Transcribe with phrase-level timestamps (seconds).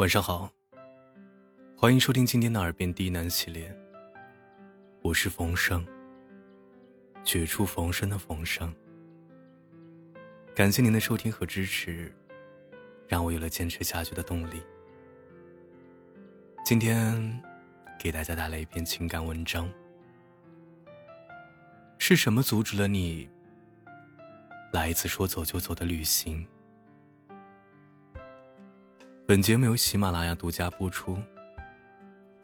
[0.00, 0.50] 晚上好，
[1.76, 3.70] 欢迎收听今天的《耳边低喃》系列。
[5.02, 5.86] 我是冯生，
[7.22, 8.74] 绝处逢生的冯生。
[10.54, 12.10] 感谢您的收听和支持，
[13.08, 14.62] 让我有了坚持下去的动力。
[16.64, 17.38] 今天
[17.98, 19.70] 给大家带来一篇情感文章。
[21.98, 23.28] 是什么阻止了你
[24.72, 26.48] 来一次说走就走的旅行？
[29.30, 31.16] 本节目由喜马拉雅独家播出，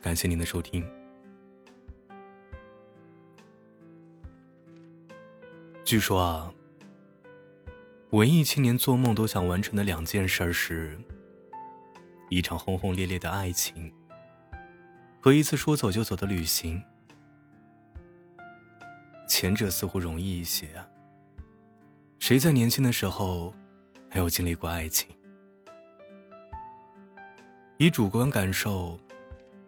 [0.00, 0.84] 感谢您的收听。
[5.84, 6.52] 据说啊，
[8.10, 10.98] 文艺青年做梦都想完成的两件事是：
[12.30, 13.94] 一场轰轰烈烈的爱情
[15.20, 16.82] 和一次说走就走的旅行。
[19.28, 20.88] 前者似乎容易一些啊，
[22.18, 23.54] 谁在年轻的时候
[24.12, 25.08] 没有经历过爱情？
[27.82, 28.96] 以主观感受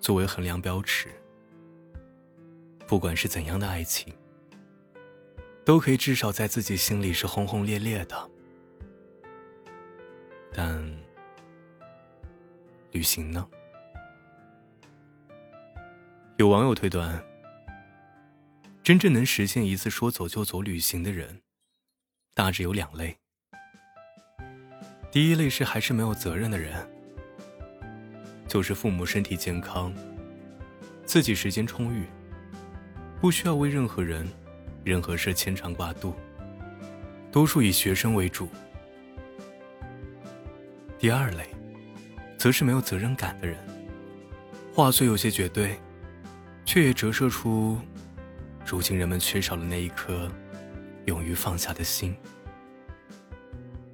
[0.00, 1.08] 作为衡量标尺，
[2.84, 4.12] 不管是怎样的爱情，
[5.64, 8.30] 都可以至少在自己心里是轰轰烈烈的。
[10.52, 10.84] 但
[12.90, 13.48] 旅行呢？
[16.36, 17.24] 有网友推断，
[18.82, 21.42] 真正能实现一次说走就走旅行的人，
[22.34, 23.16] 大致有两类。
[25.12, 26.99] 第一类是还是没有责任的人。
[28.50, 29.94] 就是父母身体健康，
[31.06, 32.04] 自己时间充裕，
[33.20, 34.28] 不需要为任何人、
[34.82, 36.12] 任何事牵肠挂肚。
[37.30, 38.48] 多数以学生为主。
[40.98, 41.48] 第二类，
[42.36, 43.56] 则是没有责任感的人。
[44.74, 45.78] 话虽有些绝对，
[46.64, 47.78] 却也折射出，
[48.66, 50.28] 如今人们缺少了那一颗
[51.04, 52.16] 勇于放下的心。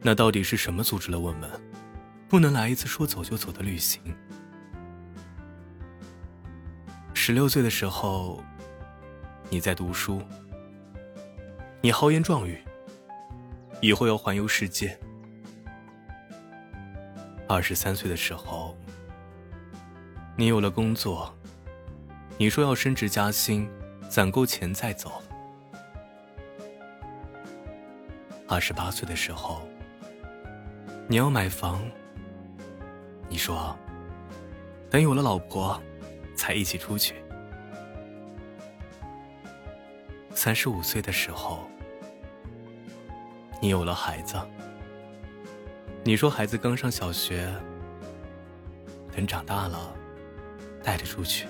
[0.00, 1.50] 那到底是什么阻止了我们，
[2.26, 4.00] 不能来一次说走就走的旅行？
[7.26, 8.40] 十六岁的时候，
[9.50, 10.22] 你在读书，
[11.80, 12.62] 你豪言壮语，
[13.80, 14.96] 以后要环游世界。
[17.48, 18.76] 二十三岁的时候，
[20.36, 21.34] 你有了工作，
[22.38, 23.68] 你说要升职加薪，
[24.08, 25.20] 攒够钱再走。
[28.46, 29.66] 二十八岁的时候，
[31.08, 31.82] 你要买房，
[33.28, 33.76] 你说
[34.88, 35.82] 等有了老婆。
[36.36, 37.16] 才一起出去。
[40.34, 41.68] 三十五岁的时候，
[43.60, 44.36] 你有了孩子。
[46.04, 47.52] 你说孩子刚上小学，
[49.16, 49.92] 等长大了，
[50.84, 51.48] 带着出去。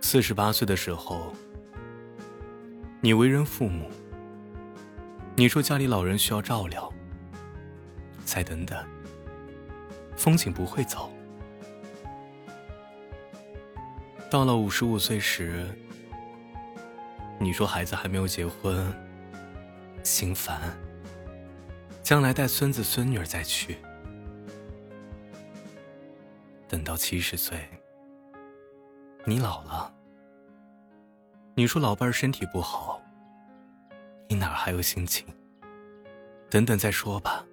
[0.00, 1.34] 四十八岁的时候，
[3.00, 3.90] 你为人父母。
[5.34, 6.92] 你说家里老人需要照料。
[8.24, 8.78] 再等等，
[10.16, 11.12] 风景不会走。
[14.28, 15.66] 到了五十五岁时，
[17.38, 18.92] 你说孩子还没有结婚，
[20.02, 20.76] 心烦。
[22.02, 23.78] 将来带孙子孙女再去。
[26.68, 27.68] 等到七十岁，
[29.24, 29.92] 你老了。
[31.54, 33.00] 你说老伴儿身体不好，
[34.28, 35.26] 你哪还有心情？
[36.50, 37.44] 等等再说吧。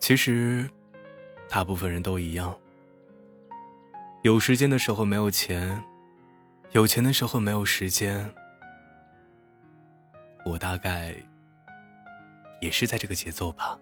[0.00, 0.68] 其实，
[1.48, 2.58] 大部分人都一样。
[4.22, 5.82] 有时间的时候没有钱，
[6.70, 8.32] 有钱的时候没有时间。
[10.44, 11.12] 我大概
[12.60, 13.76] 也是在这个节奏吧。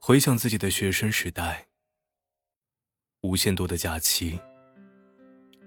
[0.00, 1.68] 回想自己的学生时代，
[3.20, 4.40] 无限多的假期，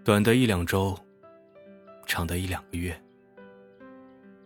[0.03, 0.97] 短的一两周，
[2.05, 3.01] 长的一两个月，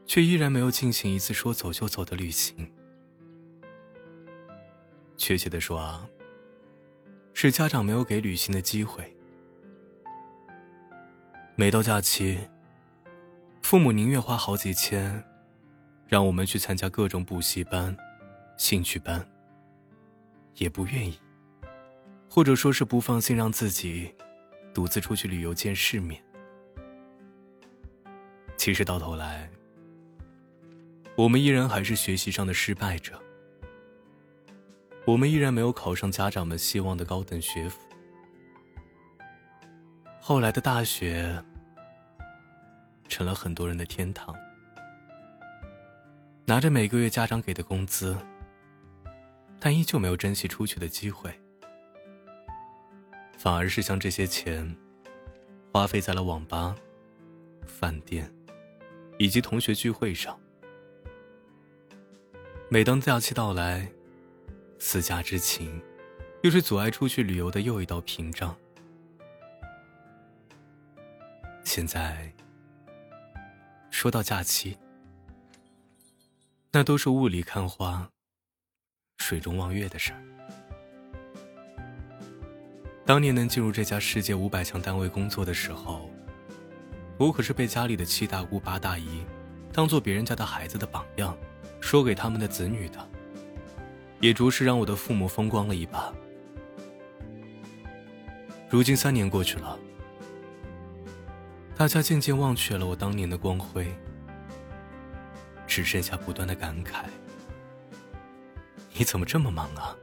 [0.05, 2.72] 却依然没有进行一次说走就走的旅行。
[5.17, 6.07] 确切的说啊。
[7.44, 9.04] 是家长没有给旅行的机会。
[11.56, 12.40] 每到假期，
[13.62, 15.22] 父母宁愿花好几千，
[16.08, 17.97] 让我们去参加各种补习班、
[18.56, 19.28] 兴趣班，
[20.56, 21.20] 也不愿意，
[22.29, 24.16] 或者说是不放心让自己
[24.73, 26.23] 独自出去旅游见世面。
[28.56, 29.52] 其实到头来，
[31.17, 33.22] 我们依然还是学习上的失败者。
[35.05, 37.78] 我们依然没有考上家长们希望的高等学府。
[40.22, 41.44] 后来的大学
[43.09, 44.34] 成了很多人的天堂，
[46.46, 48.17] 拿着每个月家长给的工资，
[49.59, 51.38] 但依旧没有珍惜出去的机会，
[53.38, 54.73] 反而是将这些钱
[55.73, 56.73] 花费在了网吧、
[57.67, 58.34] 饭店
[59.20, 60.40] 以及同学聚会上。
[62.70, 63.91] 每当假期到来，
[64.85, 65.82] 思家之情，
[66.41, 68.53] 又是阻碍出去旅游的又一道屏障。
[71.64, 72.30] 现在
[73.90, 74.78] 说到假期，
[76.70, 78.09] 那都是雾里看花、
[79.20, 80.22] 水中望月的事儿。
[83.06, 86.12] 当年能进入这家世界五百强单位工作的时候，
[87.18, 89.26] 我可是被家里的七大姑八大姨
[89.72, 91.36] 当做别人家的孩子的榜样，
[91.79, 93.09] 说给他们的子女的，
[94.23, 96.14] 也着实让我的父母风光了一把。
[98.70, 99.78] 如今三年过去了，
[101.75, 103.93] 大家渐渐忘却了我当年的光辉，
[105.67, 107.03] 只剩下不断的感慨：
[108.93, 109.93] 你怎么这么忙啊？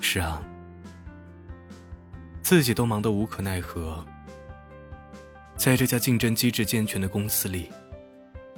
[0.00, 0.40] 是啊，
[2.40, 4.06] 自己都忙得无可奈何。
[5.56, 7.68] 在这家竞争机制健全的公司里，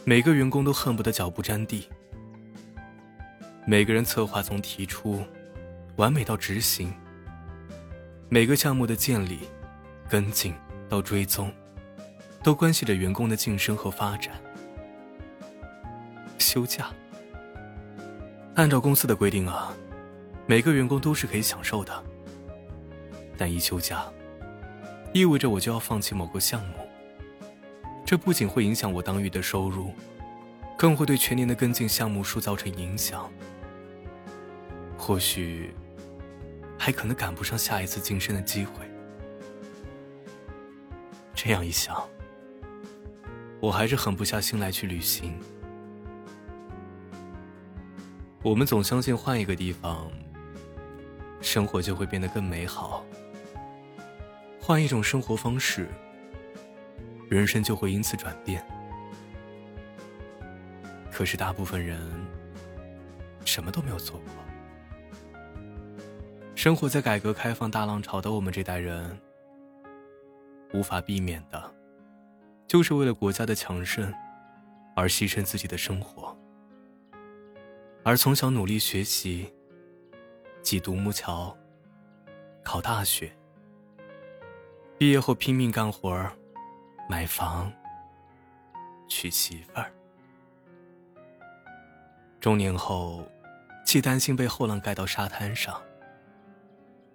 [0.05, 1.89] 每个员工都恨不得脚不沾地。
[3.65, 5.23] 每个人策划从提出，
[5.97, 6.89] 完美到执行；
[8.29, 9.41] 每个项目的建立、
[10.09, 10.53] 跟进
[10.89, 11.53] 到追踪，
[12.43, 14.35] 都关系着员工的晋升和发展。
[16.37, 16.91] 休假，
[18.57, 19.73] 按照公司的规定啊。
[20.45, 22.03] 每个员工都是可以享受的，
[23.39, 24.05] 但一休假，
[25.13, 26.75] 意味着我就要放弃某个项目。
[28.13, 29.91] 这不仅会影响我当月的收入，
[30.77, 33.33] 更会对全年的跟进项目数造成影响。
[34.99, 35.75] 或许，
[36.79, 38.85] 还可能赶不上下一次晋升的机会。
[41.35, 42.07] 这样一想，
[43.61, 45.41] 我还是狠不下心来去旅行。
[48.43, 50.13] 我们总相信换一个地方。
[51.41, 53.07] 生活就会变得更美好。
[54.61, 55.89] 换一种生活方式，
[57.33, 58.63] 人生就会因此转变。
[61.11, 61.99] 可是大部分人
[63.43, 64.29] 什么都没有做过。
[66.55, 69.19] 生活在改革开放大浪潮的我们这代人，
[70.75, 71.75] 无法避免的，
[72.69, 74.13] 就是为了国家的强盛
[74.95, 76.37] 而牺牲自己的生活，
[78.05, 79.51] 而从小努力学习。
[80.63, 81.57] 挤独木桥，
[82.63, 83.33] 考大学，
[84.97, 86.33] 毕业后拼命干活儿，
[87.13, 87.71] 买房，
[89.07, 89.93] 娶媳妇儿。
[92.41, 93.29] 中年后，
[93.85, 95.79] 既担心被后浪盖到沙滩上，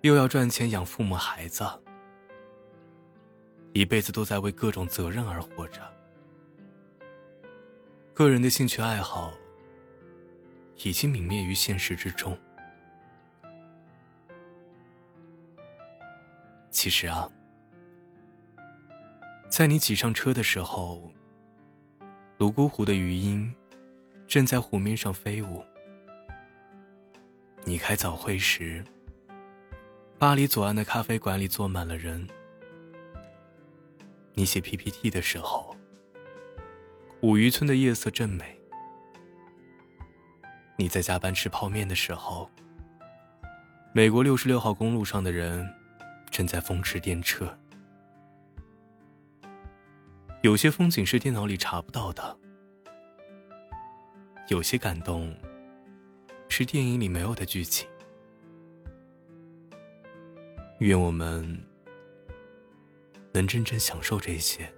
[0.01, 1.67] 又要赚钱养父母孩子，
[3.73, 5.81] 一辈子都在为各种责任而活着。
[8.13, 9.33] 个人的兴趣爱好
[10.75, 12.37] 已经泯灭于现实之中。
[16.69, 17.27] 其实啊，
[19.49, 21.11] 在你挤上车的时候，
[22.37, 23.51] 泸沽湖的鱼鹰
[24.27, 25.63] 正在湖面上飞舞；
[27.63, 28.83] 你开早会时，
[30.19, 32.27] 巴黎左岸的咖啡馆里坐满了人；
[34.33, 35.75] 你写 PPT 的时候，
[37.21, 38.43] 五渔村的夜色正美；
[40.77, 42.49] 你在加班吃泡面的时候，
[43.93, 45.67] 美国六十六号公路上的人。
[46.29, 47.49] 正在风驰电掣，
[50.41, 52.37] 有些风景是电脑里查不到的，
[54.49, 55.35] 有些感动
[56.47, 57.87] 是电影里没有的剧情。
[60.79, 61.59] 愿我们
[63.33, 64.71] 能真正享受这些。